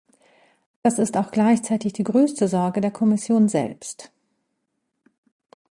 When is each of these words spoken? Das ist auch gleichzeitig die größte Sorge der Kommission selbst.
Das 0.81 0.97
ist 0.97 1.15
auch 1.15 1.29
gleichzeitig 1.29 1.93
die 1.93 2.03
größte 2.03 2.47
Sorge 2.47 2.81
der 2.81 2.89
Kommission 2.89 3.47
selbst. 3.47 4.11